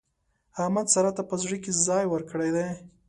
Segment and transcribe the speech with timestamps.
[0.61, 2.67] احمد سارا ته په زړه کې ځای ورکړی دی.